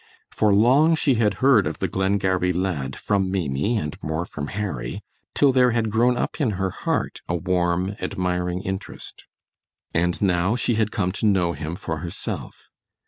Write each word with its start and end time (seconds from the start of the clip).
For 0.31 0.51
long 0.51 0.95
she 0.95 1.13
had 1.13 1.35
heard 1.45 1.67
of 1.67 1.77
the 1.77 1.87
Glengarry 1.87 2.51
lad 2.51 2.95
from 2.95 3.29
Maimie 3.29 3.77
and 3.77 4.01
more 4.01 4.25
from 4.25 4.47
Harry 4.47 5.01
till 5.35 5.51
there 5.51 5.69
had 5.73 5.91
grown 5.91 6.17
up 6.17 6.41
in 6.41 6.53
her 6.57 6.71
heart 6.71 7.21
a 7.29 7.35
warm, 7.35 7.95
admiring 8.01 8.63
interest. 8.63 9.25
And 9.93 10.19
now 10.19 10.55
she 10.55 10.73
had 10.73 10.89
come 10.89 11.11
to 11.21 11.27
know 11.27 11.53
him 11.53 11.75
for 11.75 11.97
herself! 11.99 12.71